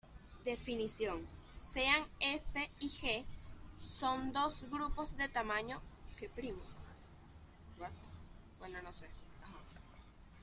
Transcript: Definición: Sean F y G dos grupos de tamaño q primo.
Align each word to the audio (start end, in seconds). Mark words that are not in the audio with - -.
Definición: 0.43 1.27
Sean 1.71 2.03
F 2.19 2.67
y 2.79 2.87
G 2.87 3.23
dos 4.33 4.67
grupos 4.67 5.15
de 5.15 5.29
tamaño 5.29 5.79
q 6.17 6.27
primo. 6.35 6.63